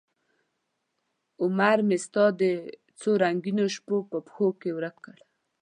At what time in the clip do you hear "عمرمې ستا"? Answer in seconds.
1.43-2.25